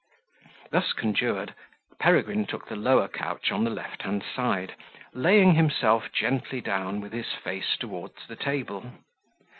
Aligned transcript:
Thus 0.71 0.93
conjured, 0.93 1.53
Peregrine 1.99 2.47
took 2.47 2.67
the 2.67 2.75
lower 2.75 3.07
couch 3.07 3.51
on 3.51 3.63
the 3.65 3.69
left 3.69 4.01
hand 4.01 4.23
side, 4.35 4.73
laying 5.13 5.53
himself 5.53 6.11
gently 6.11 6.59
down, 6.59 7.01
with 7.01 7.13
his 7.13 7.33
face 7.33 7.77
towards 7.77 8.25
the 8.27 8.35
table. 8.35 8.93